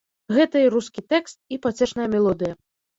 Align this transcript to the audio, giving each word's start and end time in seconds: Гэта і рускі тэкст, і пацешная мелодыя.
Гэта 0.37 0.57
і 0.63 0.71
рускі 0.75 1.05
тэкст, 1.15 1.37
і 1.55 1.63
пацешная 1.69 2.11
мелодыя. 2.19 2.53